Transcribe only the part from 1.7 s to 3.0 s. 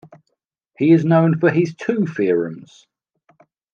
two theorems.